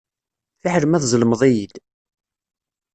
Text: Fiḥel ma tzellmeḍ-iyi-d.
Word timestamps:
Fiḥel 0.61 0.85
ma 0.87 0.97
tzellmeḍ-iyi-d. 1.01 1.73